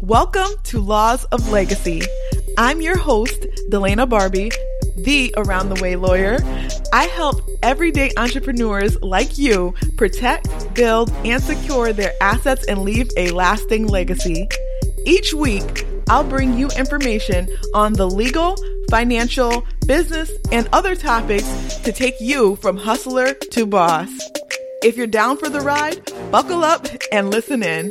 [0.00, 2.02] Welcome to Laws of Legacy.
[2.56, 4.52] I'm your host, Delana Barbie,
[4.96, 6.38] the Around the Way lawyer.
[6.92, 13.32] I help everyday entrepreneurs like you protect, build, and secure their assets and leave a
[13.32, 14.48] lasting legacy.
[15.04, 18.56] Each week, I'll bring you information on the legal,
[18.90, 24.08] financial, business, and other topics to take you from hustler to boss.
[24.80, 27.90] If you're down for the ride, buckle up and listen in.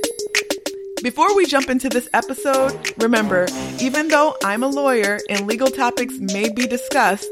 [1.04, 3.46] Before we jump into this episode, remember,
[3.80, 7.28] even though I'm a lawyer and legal topics may be discussed,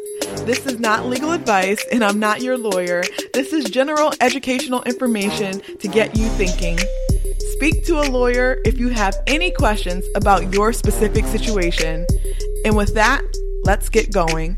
[0.45, 3.03] this is not legal advice and I'm not your lawyer.
[3.33, 6.77] This is general educational information to get you thinking.
[7.53, 12.05] Speak to a lawyer if you have any questions about your specific situation.
[12.65, 13.23] And with that,
[13.63, 14.57] let's get going.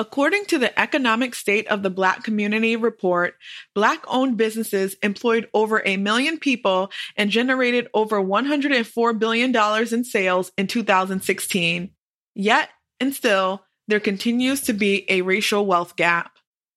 [0.00, 3.34] According to the Economic State of the Black Community report,
[3.74, 9.54] Black owned businesses employed over a million people and generated over $104 billion
[9.92, 11.90] in sales in 2016.
[12.34, 16.32] Yet, and still, there continues to be a racial wealth gap.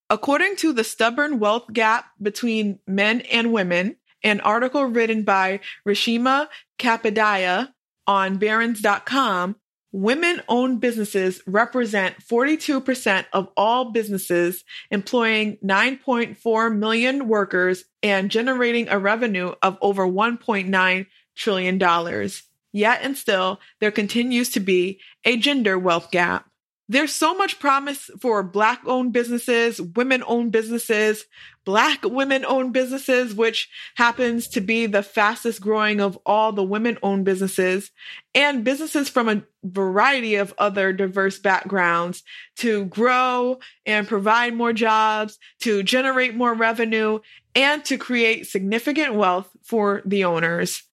[0.10, 6.50] According to the stubborn wealth gap between men and women, an article written by Reshma
[6.78, 7.70] Kapadia
[8.06, 9.56] on Barron's.com,
[9.94, 18.98] Women owned businesses represent 42% of all businesses, employing 9.4 million workers and generating a
[18.98, 21.06] revenue of over $1.9
[21.36, 22.30] trillion.
[22.72, 26.50] Yet and still, there continues to be a gender wealth gap.
[26.90, 31.26] There's so much promise for Black owned businesses, women owned businesses,
[31.64, 36.98] Black women owned businesses, which happens to be the fastest growing of all the women
[37.02, 37.92] owned businesses,
[38.36, 42.22] and businesses from a variety of other diverse backgrounds
[42.58, 47.20] to grow and provide more jobs, to generate more revenue,
[47.56, 50.84] and to create significant wealth for the owners.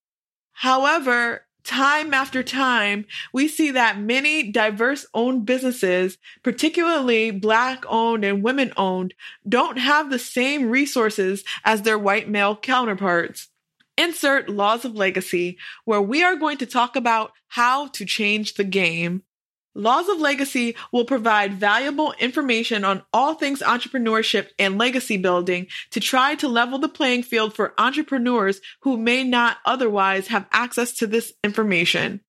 [0.52, 8.42] However, time after time, we see that many diverse owned businesses, particularly black owned and
[8.42, 9.14] women owned,
[9.48, 13.48] don't have the same resources as their white male counterparts.
[13.96, 18.64] Insert Laws of Legacy, where we are going to talk about how to change the
[18.64, 19.22] game.
[19.74, 26.00] Laws of Legacy will provide valuable information on all things entrepreneurship and legacy building to
[26.00, 31.06] try to level the playing field for entrepreneurs who may not otherwise have access to
[31.06, 32.20] this information.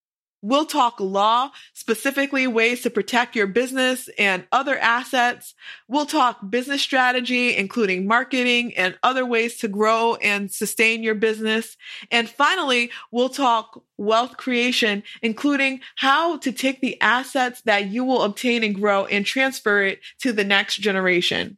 [0.43, 5.53] We'll talk law, specifically ways to protect your business and other assets.
[5.87, 11.77] We'll talk business strategy, including marketing and other ways to grow and sustain your business.
[12.09, 18.23] And finally, we'll talk wealth creation, including how to take the assets that you will
[18.23, 21.57] obtain and grow and transfer it to the next generation.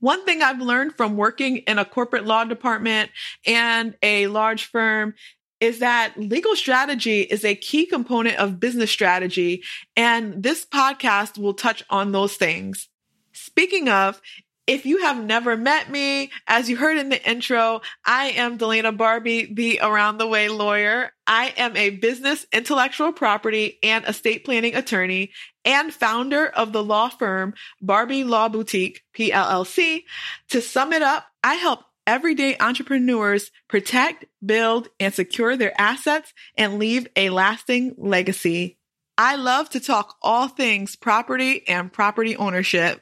[0.00, 3.10] One thing I've learned from working in a corporate law department
[3.46, 5.14] and a large firm
[5.62, 9.62] is that legal strategy is a key component of business strategy.
[9.96, 12.88] And this podcast will touch on those things.
[13.32, 14.20] Speaking of,
[14.66, 18.96] if you have never met me, as you heard in the intro, I am Delana
[18.96, 21.12] Barbie, the Around the Way lawyer.
[21.28, 25.30] I am a business, intellectual property, and estate planning attorney
[25.64, 30.02] and founder of the law firm Barbie Law Boutique, PLLC.
[30.48, 36.78] To sum it up, I help everyday entrepreneurs protect, build, and secure their assets and
[36.78, 38.78] leave a lasting legacy.
[39.18, 43.00] I love to talk all things property and property ownership.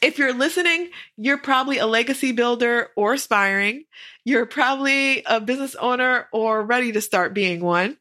[0.00, 3.84] If you're listening, you're probably a legacy builder or aspiring.
[4.24, 7.96] You're probably a business owner or ready to start being one.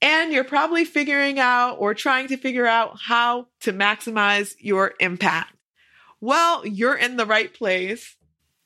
[0.00, 5.54] And you're probably figuring out or trying to figure out how to maximize your impact.
[6.20, 8.16] Well, you're in the right place.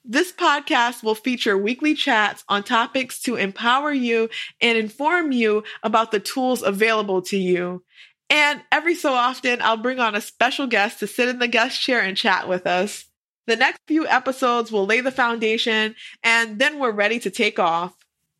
[0.06, 4.28] This podcast will feature weekly chats on topics to empower you
[4.60, 7.82] and inform you about the tools available to you.
[8.28, 11.80] And every so often, I'll bring on a special guest to sit in the guest
[11.80, 13.06] chair and chat with us.
[13.46, 17.94] The next few episodes will lay the foundation, and then we're ready to take off.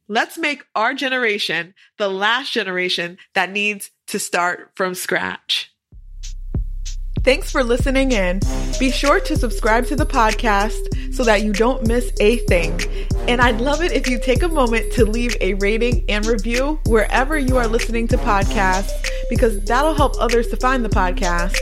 [0.06, 5.73] Let's make our generation the last generation that needs to start from scratch.
[7.24, 8.40] Thanks for listening in.
[8.78, 12.78] Be sure to subscribe to the podcast so that you don't miss a thing.
[13.26, 16.78] And I'd love it if you take a moment to leave a rating and review
[16.84, 18.92] wherever you are listening to podcasts
[19.30, 21.56] because that'll help others to find the podcast.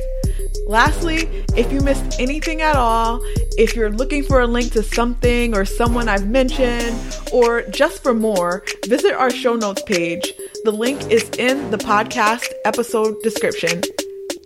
[0.66, 3.20] Lastly, if you missed anything at all,
[3.56, 6.96] if you're looking for a link to something or someone I've mentioned,
[7.32, 10.32] or just for more, visit our show notes page.
[10.64, 13.82] The link is in the podcast episode description.